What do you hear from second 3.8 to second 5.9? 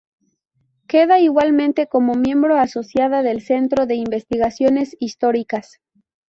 de investigaciones históricas.